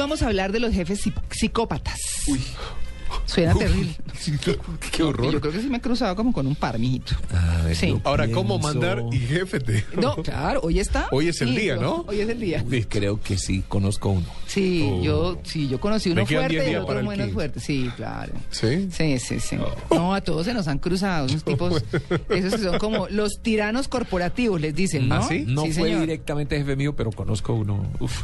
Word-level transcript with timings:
Vamos 0.00 0.22
a 0.22 0.26
hablar 0.26 0.50
de 0.52 0.60
los 0.60 0.72
jefes 0.74 1.00
psi- 1.06 1.14
psicópatas. 1.30 1.98
Suena 3.26 3.54
terrible. 3.54 3.96
Qué 4.92 5.02
horror. 5.02 5.32
Yo 5.32 5.40
creo 5.40 5.52
que 5.52 5.60
sí 5.60 5.68
me 5.68 5.78
he 5.78 5.80
cruzado 5.80 6.14
como 6.14 6.32
con 6.32 6.46
un 6.46 6.54
par, 6.54 6.78
mijito. 6.78 7.14
Sí. 7.74 7.96
Ahora, 8.04 8.28
¿cómo 8.30 8.58
mandar 8.58 9.02
y 9.12 9.18
jefete? 9.18 9.84
No, 10.00 10.14
claro, 10.16 10.60
hoy 10.62 10.78
está. 10.78 11.08
Hoy 11.10 11.28
es 11.28 11.40
el 11.40 11.54
día, 11.54 11.76
¿no? 11.76 12.04
Hoy 12.08 12.20
es 12.20 12.28
el 12.28 12.38
día. 12.40 12.64
Uy, 12.68 12.84
creo 12.84 13.20
que 13.20 13.36
sí, 13.36 13.64
conozco 13.68 14.10
uno. 14.10 14.26
Sí, 14.46 14.88
Oh. 14.90 15.02
yo, 15.02 15.38
sí, 15.44 15.68
yo 15.68 15.80
conocí 15.80 16.10
uno 16.10 16.24
fuerte 16.24 16.54
10 16.54 16.70
y 16.72 16.74
otro 16.76 16.94
menos 17.02 17.14
15. 17.26 17.32
fuerte. 17.32 17.60
Sí, 17.60 17.90
claro. 17.96 18.32
¿Sí? 18.50 18.88
Sí, 18.92 19.18
sí, 19.18 19.40
sí. 19.40 19.56
No, 19.90 20.14
a 20.14 20.20
todos 20.20 20.46
se 20.46 20.54
nos 20.54 20.68
han 20.68 20.78
cruzado 20.78 21.26
unos 21.26 21.42
tipos, 21.44 21.82
esos 22.28 22.54
que 22.54 22.58
son 22.62 22.78
como 22.78 23.08
los 23.08 23.40
tiranos 23.42 23.88
corporativos, 23.88 24.60
les 24.60 24.74
dicen, 24.74 25.08
¿no? 25.08 25.16
¿Ah, 25.16 25.22
sí? 25.28 25.44
No 25.46 25.62
fue 25.62 25.72
señor. 25.72 26.00
directamente 26.00 26.56
jefe 26.58 26.76
mío, 26.76 26.94
pero 26.94 27.10
conozco 27.10 27.54
uno. 27.54 27.90
Uf. 27.98 28.22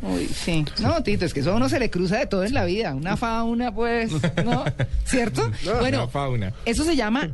Uy, 0.00 0.26
sí. 0.26 0.64
No, 0.80 1.02
Tito, 1.02 1.24
es 1.24 1.34
que 1.34 1.40
eso 1.40 1.52
a 1.52 1.56
uno 1.56 1.68
se 1.68 1.78
le 1.78 1.90
cruza 1.90 2.18
de 2.18 2.26
todo 2.26 2.44
en 2.44 2.54
la 2.54 2.64
vida. 2.64 2.94
Una 2.94 3.16
fauna, 3.16 3.72
pues, 3.72 4.10
¿no? 4.44 4.64
¿Cierto? 5.04 5.50
No, 5.64 5.78
bueno, 5.78 5.98
una 6.04 6.08
fauna. 6.08 6.52
eso 6.64 6.84
se 6.84 6.96
llama 6.96 7.28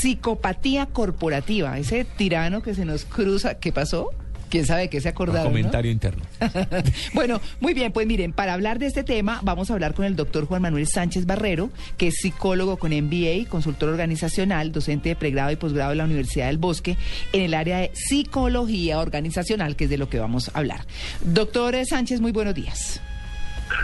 psicopatía 0.00 0.86
corporativa. 0.86 1.78
Ese 1.78 2.04
tirano 2.04 2.62
que 2.62 2.74
se 2.74 2.84
nos 2.84 3.04
cruza. 3.04 3.54
¿Qué 3.54 3.72
pasó? 3.72 4.10
¿Quién 4.48 4.64
sabe 4.66 4.88
qué 4.88 5.00
se 5.00 5.08
Un 5.08 5.12
acordaron? 5.12 5.44
no? 5.44 5.50
comentario 5.50 5.90
interno. 5.90 6.24
bueno, 7.14 7.40
muy 7.60 7.74
bien, 7.74 7.92
pues 7.92 8.06
miren, 8.06 8.32
para 8.32 8.54
hablar 8.54 8.78
de 8.78 8.86
este 8.86 9.02
tema 9.04 9.40
vamos 9.42 9.70
a 9.70 9.74
hablar 9.74 9.94
con 9.94 10.04
el 10.04 10.16
doctor 10.16 10.46
Juan 10.46 10.62
Manuel 10.62 10.86
Sánchez 10.86 11.26
Barrero, 11.26 11.70
que 11.96 12.08
es 12.08 12.14
psicólogo 12.20 12.76
con 12.76 12.92
MBA, 12.92 13.48
consultor 13.48 13.88
organizacional, 13.88 14.72
docente 14.72 15.10
de 15.10 15.16
pregrado 15.16 15.50
y 15.50 15.56
posgrado 15.56 15.90
de 15.90 15.96
la 15.96 16.04
Universidad 16.04 16.46
del 16.46 16.58
Bosque 16.58 16.96
en 17.32 17.42
el 17.42 17.54
área 17.54 17.78
de 17.78 17.90
psicología 17.94 18.98
organizacional, 19.00 19.76
que 19.76 19.84
es 19.84 19.90
de 19.90 19.98
lo 19.98 20.08
que 20.08 20.18
vamos 20.18 20.50
a 20.54 20.58
hablar. 20.58 20.80
Doctor 21.22 21.74
Sánchez, 21.84 22.20
muy 22.20 22.32
buenos 22.32 22.54
días. 22.54 23.00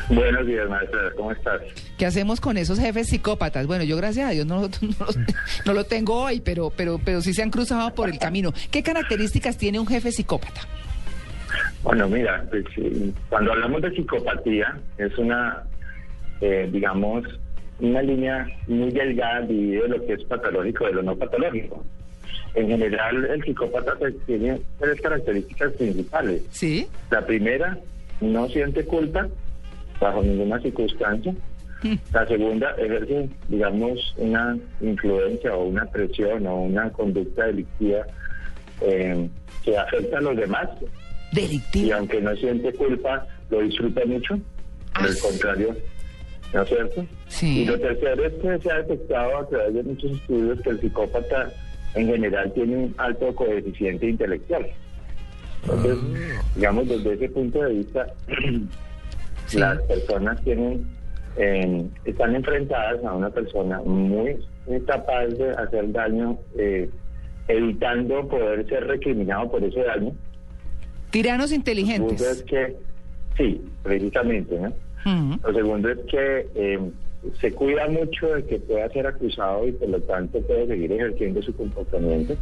Buenos 0.08 0.46
días, 0.46 0.68
maestra. 0.68 1.00
¿Cómo 1.16 1.32
estás? 1.32 1.60
¿Qué 2.02 2.06
hacemos 2.06 2.40
con 2.40 2.56
esos 2.56 2.80
jefes 2.80 3.06
psicópatas? 3.10 3.64
Bueno, 3.68 3.84
yo 3.84 3.96
gracias 3.96 4.28
a 4.28 4.32
Dios 4.32 4.44
no, 4.44 4.62
no, 4.62 4.68
lo- 4.98 5.06
no 5.66 5.72
lo 5.72 5.84
tengo 5.84 6.20
hoy, 6.20 6.40
pero, 6.40 6.72
pero, 6.76 6.98
pero 7.04 7.20
sí 7.20 7.32
se 7.32 7.44
han 7.44 7.50
cruzado 7.50 7.94
por 7.94 8.08
el 8.10 8.18
camino. 8.18 8.52
¿Qué 8.72 8.82
características 8.82 9.56
tiene 9.56 9.78
un 9.78 9.86
jefe 9.86 10.10
psicópata? 10.10 10.62
Bueno, 11.84 12.08
mira, 12.08 12.44
pues, 12.50 12.64
eh, 12.78 13.12
cuando 13.28 13.52
hablamos 13.52 13.82
de 13.82 13.92
psicopatía, 13.92 14.80
es 14.98 15.16
una, 15.16 15.62
eh, 16.40 16.68
digamos, 16.72 17.22
una 17.78 18.02
línea 18.02 18.48
muy 18.66 18.90
delgada 18.90 19.42
divide 19.42 19.86
lo 19.86 20.04
que 20.04 20.14
es 20.14 20.24
patológico 20.24 20.86
de 20.86 20.94
lo 20.94 21.02
no 21.04 21.14
patológico. 21.14 21.84
En 22.54 22.66
general, 22.66 23.26
el 23.26 23.44
psicópata 23.44 23.94
pues, 23.96 24.14
tiene 24.26 24.60
tres 24.80 25.00
características 25.00 25.72
principales. 25.74 26.42
¿Sí? 26.50 26.88
La 27.12 27.24
primera, 27.24 27.78
no 28.20 28.48
siente 28.48 28.84
culpa 28.86 29.28
bajo 30.00 30.20
ninguna 30.20 30.58
circunstancia. 30.60 31.32
La 32.12 32.26
segunda, 32.26 32.70
ejerce, 32.78 33.28
digamos, 33.48 34.14
una 34.16 34.56
influencia 34.80 35.54
o 35.54 35.64
una 35.64 35.84
presión 35.86 36.46
o 36.46 36.62
una 36.62 36.90
conducta 36.90 37.46
delictiva 37.46 38.06
eh, 38.80 39.28
que 39.64 39.76
afecta 39.76 40.18
a 40.18 40.20
los 40.20 40.36
demás 40.36 40.68
y 41.32 41.36
Delictivo. 41.36 41.94
aunque 41.96 42.20
no 42.20 42.34
siente 42.36 42.72
culpa, 42.74 43.26
lo 43.50 43.60
disfruta 43.62 44.04
mucho. 44.06 44.38
Por 44.94 45.06
el 45.06 45.12
Ah, 45.12 45.16
contrario, 45.22 45.76
¿no 46.52 46.62
es 46.62 46.68
cierto? 46.68 47.06
Sí. 47.28 47.62
Y 47.62 47.64
lo 47.64 47.78
tercero 47.80 48.24
es 48.26 48.32
que 48.34 48.58
se 48.58 48.70
ha 48.70 48.76
detectado 48.82 49.38
a 49.38 49.48
través 49.48 49.74
de 49.74 49.82
muchos 49.82 50.10
estudios 50.12 50.60
que 50.60 50.70
el 50.70 50.80
psicópata 50.80 51.50
en 51.94 52.06
general 52.08 52.52
tiene 52.52 52.76
un 52.76 52.94
alto 52.98 53.34
coeficiente 53.34 54.08
intelectual. 54.08 54.66
Entonces, 55.62 55.96
Ah. 56.02 56.42
digamos, 56.56 56.88
desde 56.88 57.14
ese 57.14 57.28
punto 57.30 57.62
de 57.62 57.72
vista, 57.74 58.06
Sí. 59.46 59.58
las 59.58 59.80
personas 59.82 60.40
tienen 60.44 60.86
eh, 61.36 61.86
están 62.04 62.34
enfrentadas 62.34 63.04
a 63.04 63.14
una 63.14 63.30
persona 63.30 63.80
muy, 63.80 64.38
muy 64.66 64.80
capaz 64.82 65.26
de 65.28 65.50
hacer 65.50 65.90
daño, 65.92 66.38
eh, 66.58 66.90
evitando 67.48 68.28
poder 68.28 68.68
ser 68.68 68.86
recriminado 68.86 69.50
por 69.50 69.62
ese 69.64 69.82
daño. 69.82 70.12
Tiranos 71.10 71.50
Lo 71.50 71.56
segundo 71.56 71.74
es 71.74 71.78
inteligentes. 71.78 72.42
que, 72.44 72.76
sí, 73.36 73.62
precisamente, 73.82 74.58
¿no? 74.58 74.72
Lo 75.44 75.52
segundo 75.52 75.88
es 75.90 75.98
que 76.10 76.46
eh, 76.54 76.90
se 77.40 77.52
cuida 77.52 77.88
mucho 77.88 78.34
de 78.34 78.44
que 78.44 78.58
pueda 78.58 78.88
ser 78.90 79.06
acusado 79.06 79.66
y 79.66 79.72
por 79.72 79.88
lo 79.88 80.00
tanto 80.02 80.40
puede 80.42 80.66
seguir 80.68 80.92
ejerciendo 80.92 81.42
su 81.42 81.54
comportamiento. 81.54 82.34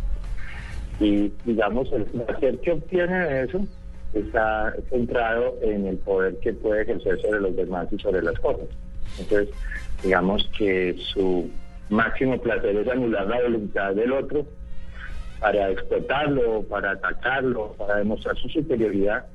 Y 1.00 1.32
digamos, 1.44 1.90
el 1.92 2.04
placer 2.04 2.58
que 2.58 2.72
obtiene 2.72 3.18
de 3.26 3.44
eso 3.44 3.66
está 4.14 4.74
centrado 4.88 5.56
en 5.62 5.86
el 5.86 5.96
poder 5.98 6.36
que 6.40 6.52
puede 6.52 6.82
ejercer 6.82 7.20
sobre 7.20 7.40
los 7.40 7.56
demás 7.56 7.88
y 7.92 7.98
sobre 7.98 8.22
las 8.22 8.38
cosas. 8.40 8.66
Entonces, 9.18 9.48
digamos 10.02 10.48
que 10.56 10.96
su 11.12 11.50
máximo 11.88 12.40
placer 12.40 12.76
es 12.76 12.88
anular 12.88 13.26
la 13.26 13.42
voluntad 13.42 13.94
del 13.94 14.12
otro 14.12 14.46
para 15.40 15.70
explotarlo, 15.70 16.62
para 16.64 16.92
atacarlo, 16.92 17.74
para 17.78 17.96
demostrar 17.96 18.36
su 18.36 18.48
superioridad 18.48 19.26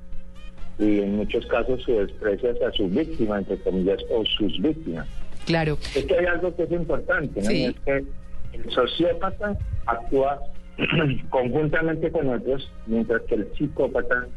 y 0.78 1.00
en 1.00 1.16
muchos 1.16 1.46
casos 1.47 1.81
su 1.84 1.94
desprecio 1.94 2.52
hacia 2.52 2.72
su 2.72 2.88
víctima, 2.90 3.40
entre 3.40 3.58
comillas, 3.58 4.00
o 4.09 4.24
sus 4.25 4.62
víctimas. 4.62 5.08
Claro. 5.46 5.78
Es 5.96 6.06
que 6.06 6.18
hay 6.18 6.25
algo 6.25 6.56
que 6.56 6.64
es 6.64 6.72
importante, 6.72 7.41
¿no? 7.41 7.50
Sí. 7.50 7.66
Es 7.66 7.80
que 7.81 8.03
el 8.53 8.72
sociópata 8.72 9.58
actúa 9.85 10.40
conjuntamente 11.30 12.12
con 12.12 12.30
otros, 12.30 12.69
mientras 12.88 13.22
que 13.24 13.35
el 13.35 13.47
psicópata 13.58 14.28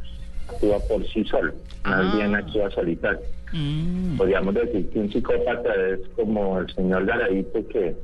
actúa 0.48 0.78
por 0.88 1.06
sí 1.08 1.24
solo, 1.24 1.52
más 1.84 2.06
Ah. 2.06 2.12
bien 2.16 2.34
actúa 2.34 2.70
solitario. 2.70 3.20
Mm. 3.52 4.16
Podríamos 4.16 4.54
decir 4.54 4.88
que 4.90 4.98
un 4.98 5.10
psicópata 5.12 5.74
es 5.92 6.00
como 6.16 6.58
el 6.58 6.74
señor 6.74 7.06
Garavito 7.06 7.66
que 7.68 7.94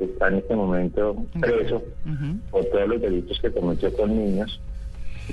está 0.00 0.28
en 0.28 0.34
este 0.36 0.56
momento 0.56 1.16
preso 1.40 1.82
por 2.50 2.64
todos 2.66 2.88
los 2.88 3.00
delitos 3.00 3.38
que 3.40 3.50
cometió 3.50 3.92
con 3.94 4.16
niños. 4.16 4.60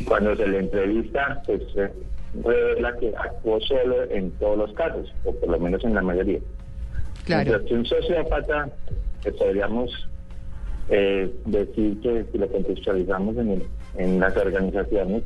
Cuando 0.06 0.36
se 0.36 0.48
le 0.48 0.60
entrevista, 0.60 1.42
pues 1.46 1.62
eh, 1.76 1.92
revela 2.44 2.96
que 2.98 3.14
actuó 3.18 3.60
solo 3.62 4.04
en 4.10 4.32
todos 4.32 4.58
los 4.58 4.74
casos, 4.74 5.12
o 5.26 5.34
por 5.36 5.50
lo 5.50 5.60
menos 5.60 5.84
en 5.84 5.96
la 5.96 6.02
mayoría. 6.02 6.40
Claro. 7.26 7.44
Mientras 7.50 7.62
que 7.70 7.74
un 7.76 7.86
sociópata, 7.86 8.70
que 9.24 9.32
podríamos 9.34 9.92
eh, 10.90 11.30
decir 11.46 12.00
que 12.02 12.26
si 12.32 12.38
lo 12.38 12.48
contextualizamos 12.48 13.38
en, 13.38 13.52
el- 13.52 13.64
en 13.98 14.20
las 14.20 14.36
organizaciones, 14.36 15.24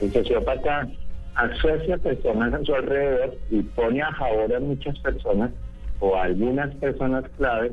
el 0.00 0.12
sociópata 0.12 0.88
asocia 1.34 1.98
personas 1.98 2.54
a 2.54 2.64
su 2.64 2.74
alrededor 2.74 3.36
y 3.50 3.62
pone 3.62 4.02
a 4.02 4.12
favor 4.12 4.54
a 4.54 4.60
muchas 4.60 4.98
personas 5.00 5.50
o 6.00 6.16
a 6.16 6.24
algunas 6.24 6.74
personas 6.76 7.24
clave 7.36 7.72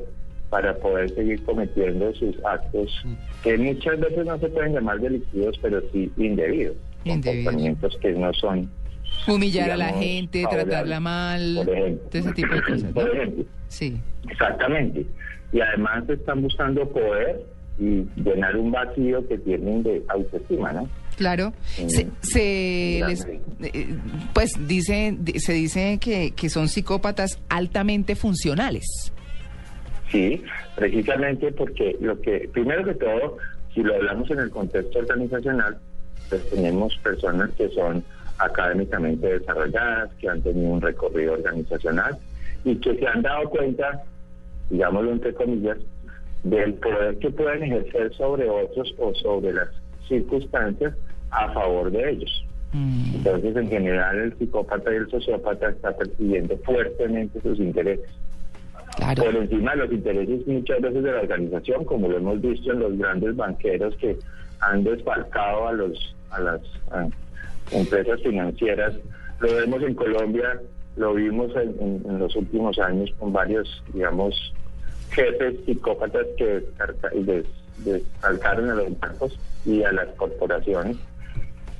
para 0.50 0.76
poder 0.78 1.10
seguir 1.16 1.44
cometiendo 1.46 2.14
sus 2.14 2.36
actos 2.46 3.04
que 3.44 3.58
muchas 3.58 4.00
veces 4.00 4.26
no 4.26 4.38
se 4.38 4.50
pueden 4.50 4.74
llamar 4.74 5.00
delictivos, 5.00 5.58
pero 5.62 5.82
sí 5.92 6.12
indebidos. 6.18 6.76
Indebidos. 7.06 7.46
Comportamientos 7.46 7.98
que 8.02 8.12
no 8.12 8.34
son 8.34 8.70
Humillar 9.28 9.72
a 9.72 9.78
la 9.78 9.90
gente, 9.90 10.44
tratarla 10.50 11.00
mal, 11.00 11.56
por 11.66 11.70
ejemplo. 11.74 12.10
todo 12.10 12.22
ese 12.22 12.34
tipo 12.34 12.54
de 12.54 12.62
cosas. 12.68 12.84
¿no? 12.84 12.94
Por 12.94 13.16
ejemplo. 13.16 13.46
Sí. 13.68 13.98
Exactamente. 14.30 15.06
Y 15.52 15.62
además 15.62 16.10
están 16.10 16.42
buscando 16.42 16.88
poder 16.90 17.42
y 17.80 18.06
llenar 18.16 18.58
un 18.58 18.72
vacío 18.72 19.26
que 19.28 19.38
tienen 19.40 19.84
de 19.84 20.04
autoestima, 20.10 20.74
¿no? 20.74 20.90
Claro. 21.18 21.54
Mm. 21.82 21.90
Se, 21.90 22.08
se 22.22 23.02
les- 23.08 23.26
eh, 23.62 23.96
pues 24.34 24.54
dice, 24.68 25.16
di- 25.20 25.40
se 25.40 25.54
dice 25.54 25.98
que, 26.02 26.32
que 26.32 26.50
son 26.50 26.68
psicópatas 26.68 27.40
altamente 27.50 28.16
funcionales. 28.16 29.12
Sí, 30.12 30.44
precisamente 30.76 31.52
porque 31.52 31.98
lo 32.00 32.20
que, 32.22 32.50
primero 32.54 32.84
que 32.86 32.94
todo, 32.96 33.38
si 33.74 33.82
lo 33.82 33.96
hablamos 33.96 34.30
en 34.32 34.40
el 34.40 34.50
contexto 34.52 35.00
organizacional, 35.00 35.78
pues 36.30 36.48
tenemos 36.50 36.96
personas 36.98 37.50
que 37.58 37.70
son 37.70 38.04
académicamente 38.38 39.40
desarrolladas, 39.40 40.12
que 40.20 40.30
han 40.30 40.42
tenido 40.42 40.70
un 40.72 40.82
recorrido 40.82 41.34
organizacional 41.34 42.18
y 42.66 42.76
que 42.76 42.96
se 42.98 43.08
han 43.08 43.22
dado 43.22 43.50
cuenta, 43.50 44.04
digámoslo 44.70 45.12
entre 45.14 45.34
comillas, 45.34 45.78
del 46.44 46.74
poder 46.76 47.18
que 47.20 47.30
pueden 47.32 47.64
ejercer 47.64 48.14
sobre 48.16 48.50
otros 48.50 48.94
o 49.00 49.14
sobre 49.16 49.54
las 49.54 49.70
circunstancias 50.08 50.94
a 51.34 51.52
favor 51.54 51.92
de 51.92 52.10
ellos. 52.12 52.46
Mm. 52.74 53.16
Entonces, 53.16 53.56
en 53.56 53.70
general, 53.70 54.18
el 54.20 54.38
psicópata 54.38 54.92
y 54.92 54.96
el 54.98 55.10
sociópata 55.10 55.70
está 55.70 55.96
persiguiendo 55.96 56.58
fuertemente 56.66 57.40
sus 57.42 57.60
intereses. 57.60 58.10
Claro. 58.98 59.24
Por 59.24 59.36
encima 59.36 59.72
de 59.72 59.78
los 59.78 59.92
intereses 59.92 60.48
muchas 60.48 60.82
veces 60.82 61.04
de 61.04 61.12
la 61.12 61.22
organización, 61.22 61.84
como 61.86 62.08
lo 62.08 62.18
hemos 62.18 62.42
visto 62.42 62.72
en 62.72 62.80
los 62.80 62.98
grandes 62.98 63.36
banqueros 63.36 63.96
que 63.98 64.18
han 64.60 64.84
desfalcado 64.84 65.68
a, 65.68 65.72
los, 65.74 66.16
a 66.30 66.40
las 66.40 66.62
a 66.92 67.08
empresas 67.72 68.22
financieras. 68.22 68.94
Lo 69.40 69.54
vemos 69.56 69.82
en 69.84 69.96
Colombia, 69.96 70.60
lo 70.96 71.14
vimos 71.16 71.52
en, 71.56 71.70
en- 71.80 72.04
en 72.08 72.20
los 72.20 72.36
últimos 72.36 72.78
años 72.80 73.12
con 73.20 73.34
varios, 73.34 73.84
digamos, 73.94 74.54
jefes 75.12 75.56
psicópatas 75.66 76.26
que 76.38 76.46
descarta- 76.62 77.10
des- 77.16 77.46
desfalcaron 77.80 78.70
a 78.70 78.76
los 78.76 79.00
bancos 79.00 79.38
y 79.66 79.84
a 79.84 79.92
las 79.92 80.08
corporaciones. 80.16 80.98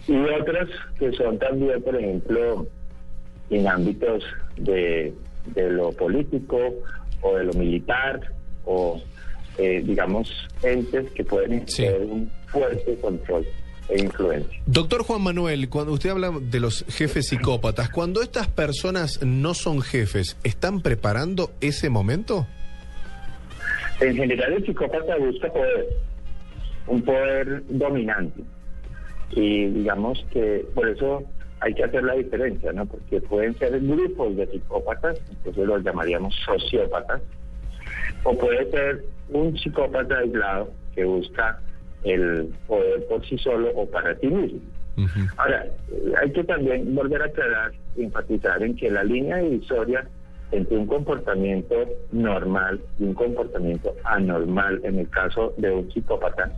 Y 0.08 0.16
otras 0.16 0.68
que 1.00 1.12
son 1.14 1.38
también, 1.40 1.82
por 1.82 1.96
ejemplo, 1.96 2.68
en 3.50 3.68
ámbitos 3.68 4.24
de, 4.58 5.14
de 5.56 5.70
lo 5.72 5.92
político 5.92 6.58
o 7.22 7.36
de 7.38 7.44
lo 7.46 7.54
militar 7.54 8.20
o, 8.66 9.02
eh, 9.58 9.82
digamos, 9.86 10.30
entes 10.62 11.10
que 11.12 11.24
pueden 11.24 11.68
Sí. 11.68 11.84
tener 11.84 12.02
un 12.02 12.30
fuerte 12.48 12.96
control 13.00 13.46
e 13.90 14.02
influencia. 14.02 14.60
Doctor 14.66 15.04
Juan 15.04 15.22
Manuel, 15.22 15.70
cuando 15.70 15.94
usted 15.94 16.10
habla 16.10 16.32
de 16.40 16.60
los 16.60 16.86
jefes 16.90 17.28
psicópatas, 17.28 17.90
cuando 17.90 18.22
estas 18.22 18.48
personas 18.48 19.22
no 19.24 19.54
son 19.54 19.82
jefes, 19.82 20.38
¿están 20.44 20.82
preparando 20.82 21.52
ese 21.62 21.90
momento? 21.90 22.46
En 24.02 24.16
general 24.16 24.54
el 24.54 24.66
psicópata 24.66 25.16
busca 25.18 25.52
poder, 25.52 25.86
un 26.88 27.02
poder 27.04 27.64
dominante. 27.70 28.42
Y 29.36 29.68
digamos 29.68 30.26
que 30.32 30.66
por 30.74 30.88
eso 30.88 31.24
hay 31.60 31.74
que 31.74 31.84
hacer 31.84 32.04
la 32.04 32.14
diferencia, 32.14 32.74
¿no? 32.74 32.86
Porque 32.86 33.22
pueden 33.22 33.58
ser 33.58 33.80
grupos 33.80 34.36
de 34.36 34.48
psicópatas, 34.48 35.20
entonces 35.30 35.66
los 35.66 35.84
llamaríamos 35.84 36.36
sociópatas, 36.46 37.22
o 38.24 38.38
puede 38.38 38.70
ser 38.72 39.04
un 39.30 39.58
psicópata 39.58 40.18
aislado 40.20 40.72
que 40.94 41.06
busca 41.06 41.60
el 42.04 42.54
poder 42.68 43.08
por 43.08 43.26
sí 43.26 43.38
solo 43.38 43.72
o 43.76 43.90
para 43.90 44.16
sí 44.20 44.28
mismo. 44.28 44.60
Ahora, 45.38 45.66
hay 46.22 46.32
que 46.32 46.44
también 46.44 46.94
volver 46.94 47.22
a 47.22 47.26
aclarar, 47.26 47.72
enfatizar 47.98 48.62
en 48.62 48.76
que 48.76 48.92
la 48.92 49.04
línea 49.04 49.38
divisoria 49.38 50.06
entre 50.52 50.78
un 50.78 50.86
comportamiento 50.86 51.76
normal 52.12 52.80
y 53.00 53.06
un 53.06 53.14
comportamiento 53.16 53.96
anormal, 54.04 54.82
en 54.84 55.00
el 55.00 55.10
caso 55.10 55.54
de 55.58 55.72
un 55.72 55.92
psicópata, 55.92 56.52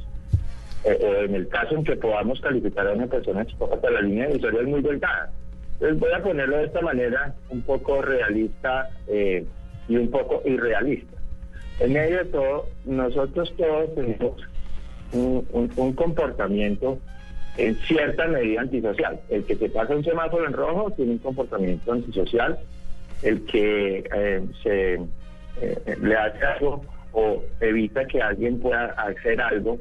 eh, 0.86 1.00
o 1.02 1.24
en 1.26 1.36
el 1.36 1.48
caso 1.48 1.76
en 1.76 1.84
que 1.84 1.96
podamos 1.96 2.40
calificar 2.42 2.88
a 2.88 2.94
una 2.94 3.08
persona 3.08 3.44
psicópata, 3.46 3.90
la 3.90 4.02
línea 4.02 4.28
divisoria 4.28 4.62
es 4.62 4.68
muy 4.68 4.82
delgada. 4.82 5.32
Entonces 5.74 6.00
voy 6.00 6.12
a 6.14 6.24
ponerlo 6.24 6.58
de 6.58 6.66
esta 6.66 6.82
manera 6.82 7.34
un 7.50 7.62
poco 7.64 8.02
realista 8.02 8.90
eh, 9.08 9.46
y 9.90 9.98
un 9.98 10.10
poco 10.10 10.42
irrealista. 10.46 11.18
En 11.80 11.92
medio 11.94 12.20
de 12.20 12.26
todo, 12.26 12.66
nosotros 12.86 13.54
todos 13.58 13.94
tenemos 13.96 14.34
un, 15.12 15.46
un- 15.52 15.72
un 15.76 15.94
comportamiento 15.94 16.98
en 17.58 17.76
cierta 17.88 18.28
medida 18.28 18.62
antisocial. 18.62 19.20
El 19.30 19.44
que 19.46 19.56
se 19.56 19.70
pasa 19.70 19.96
un 19.96 20.04
semáforo 20.04 20.46
en 20.46 20.54
rojo 20.54 20.92
tiene 20.92 21.14
un 21.14 21.18
comportamiento 21.20 21.92
antisocial. 21.92 22.58
El 23.24 23.46
que 23.46 24.04
eh, 24.14 24.42
se 24.64 24.94
eh, 25.62 25.98
le 26.02 26.16
hace 26.16 26.46
algo 26.46 26.82
o 27.14 27.42
evita 27.62 28.06
que 28.06 28.22
alguien 28.22 28.60
pueda 28.60 28.88
hacer 28.98 29.40
algo 29.42 29.78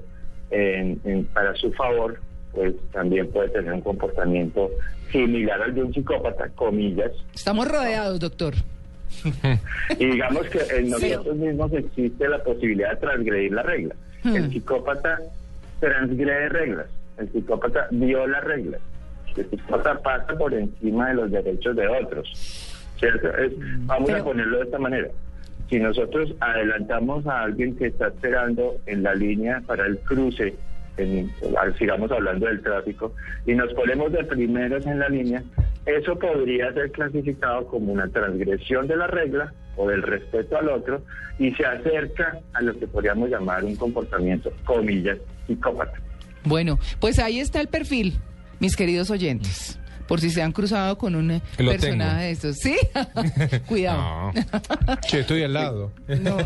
en- 0.50 1.00
en- 1.04 1.24
para 1.26 1.54
su 1.56 1.72
favor, 1.72 2.18
pues 2.52 2.74
también 2.92 3.28
puede 3.30 3.48
tener 3.50 3.72
un 3.72 3.80
comportamiento 3.80 4.70
similar 5.10 5.60
al 5.62 5.74
de 5.74 5.82
un 5.82 5.92
psicópata, 5.94 6.48
comillas. 6.50 7.12
Estamos 7.34 7.68
rodeados, 7.68 8.18
doctor. 8.20 8.54
Y 9.98 10.04
digamos 10.06 10.46
que 10.48 10.58
en 10.76 10.90
nosotros 10.90 11.36
mismos 11.36 11.72
existe 11.72 12.28
la 12.28 12.42
posibilidad 12.42 12.90
de 12.90 12.96
transgredir 12.96 13.52
la 13.52 13.62
regla. 13.62 13.94
El 14.24 14.50
psicópata 14.50 15.18
transgrede 15.80 16.48
reglas, 16.48 16.86
el 17.18 17.30
psicópata 17.30 17.88
viola 17.90 18.40
reglas, 18.40 18.80
el 19.36 19.48
psicópata 19.50 19.98
pasa 20.02 20.34
por 20.38 20.54
encima 20.54 21.08
de 21.08 21.14
los 21.14 21.30
derechos 21.30 21.76
de 21.76 21.86
otros. 21.86 22.70
¿cierto? 22.98 23.28
Es- 23.36 23.52
vamos 23.86 24.08
Pero- 24.08 24.22
a 24.22 24.24
ponerlo 24.24 24.58
de 24.58 24.64
esta 24.64 24.78
manera. 24.78 25.08
Si 25.70 25.78
nosotros 25.78 26.34
adelantamos 26.40 27.26
a 27.26 27.42
alguien 27.42 27.74
que 27.76 27.86
está 27.86 28.08
esperando 28.08 28.76
en 28.86 29.02
la 29.02 29.14
línea 29.14 29.62
para 29.66 29.86
el 29.86 29.98
cruce, 29.98 30.54
en- 30.96 31.30
sigamos 31.78 32.10
hablando 32.12 32.46
del 32.46 32.62
tráfico, 32.62 33.12
y 33.46 33.54
nos 33.54 33.72
ponemos 33.74 34.12
de 34.12 34.24
primeros 34.24 34.86
en 34.86 34.98
la 35.00 35.08
línea, 35.08 35.42
eso 35.86 36.16
podría 36.18 36.72
ser 36.72 36.90
clasificado 36.92 37.66
como 37.66 37.92
una 37.92 38.08
transgresión 38.08 38.86
de 38.86 38.96
la 38.96 39.06
regla 39.06 39.52
o 39.76 39.88
del 39.88 40.02
respeto 40.02 40.56
al 40.56 40.68
otro 40.68 41.02
y 41.38 41.50
se 41.52 41.66
acerca 41.66 42.38
a 42.52 42.62
lo 42.62 42.78
que 42.78 42.86
podríamos 42.86 43.28
llamar 43.28 43.64
un 43.64 43.74
comportamiento, 43.76 44.52
comillas, 44.64 45.18
psicópata. 45.46 45.98
Bueno, 46.44 46.78
pues 47.00 47.18
ahí 47.18 47.40
está 47.40 47.60
el 47.60 47.68
perfil, 47.68 48.14
mis 48.60 48.76
queridos 48.76 49.10
oyentes. 49.10 49.80
Por 50.06 50.20
si 50.20 50.30
se 50.30 50.42
han 50.42 50.52
cruzado 50.52 50.98
con 50.98 51.14
un 51.14 51.40
Lo 51.58 51.70
personaje 51.70 51.78
tengo. 51.80 52.04
de 52.20 52.30
estos. 52.30 52.56
¿Sí? 52.58 52.76
Cuidado. 53.66 54.32
Che, 55.06 55.20
estoy 55.20 55.42
al 55.42 55.54
lado. 55.54 55.92
No. 56.20 56.36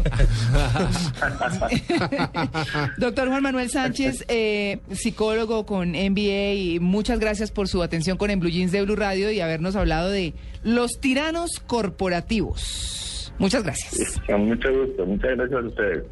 Doctor 2.98 3.28
Juan 3.28 3.42
Manuel 3.42 3.70
Sánchez, 3.70 4.24
eh, 4.28 4.78
psicólogo 4.92 5.66
con 5.66 5.90
MBA, 5.90 6.54
y 6.54 6.78
muchas 6.80 7.18
gracias 7.18 7.50
por 7.50 7.68
su 7.68 7.82
atención 7.82 8.16
con 8.16 8.30
En 8.30 8.40
Blue 8.40 8.50
Jeans 8.50 8.72
de 8.72 8.82
Blue 8.82 8.96
Radio 8.96 9.30
y 9.30 9.40
habernos 9.40 9.76
hablado 9.76 10.10
de 10.10 10.34
los 10.62 11.00
tiranos 11.00 11.60
corporativos. 11.66 13.32
Muchas 13.38 13.62
gracias. 13.62 14.20
Con 14.26 14.46
mucho 14.46 14.68
gusto, 14.72 15.06
muchas 15.06 15.36
gracias 15.36 15.62
a 15.62 15.66
ustedes. 15.66 16.04